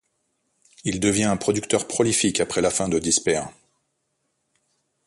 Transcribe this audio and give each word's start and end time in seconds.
Il 0.83 0.99
devient 0.99 1.25
un 1.25 1.37
producteur 1.37 1.87
prolifique 1.87 2.39
après 2.39 2.61
la 2.61 2.71
fin 2.71 2.89
de 2.89 2.97
Despair. 2.97 3.49